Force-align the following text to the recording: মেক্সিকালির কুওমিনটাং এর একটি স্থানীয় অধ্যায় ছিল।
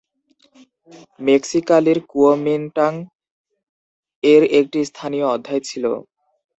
মেক্সিকালির 1.19 1.99
কুওমিনটাং 2.11 2.93
এর 4.23 4.43
একটি 4.59 4.79
স্থানীয় 4.89 5.25
অধ্যায় 5.35 5.61
ছিল। 5.69 5.85